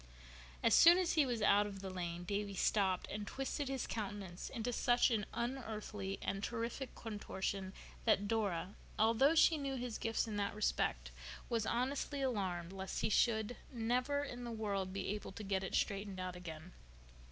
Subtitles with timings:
[0.63, 4.49] As soon as he was out of the lane Davy stopped and twisted his countenance
[4.49, 7.71] into such an unearthly and terrific contortion
[8.05, 11.11] that Dora, although she knew his gifts in that respect,
[11.49, 15.75] was honestly alarmed lest he should never in the world be able to get it
[15.75, 16.71] straightened out again.